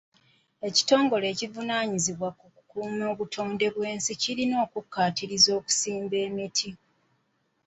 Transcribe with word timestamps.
Ekitongole 0.67 1.25
ekivunaanyizibwa 1.33 2.29
ku 2.39 2.45
kukuuma 2.53 3.03
obutonde 3.13 3.65
bw'ensi 3.73 4.11
kirina 4.21 4.55
okukkaatiriza 4.65 5.51
okusimba 5.59 6.15
emiti. 6.27 6.69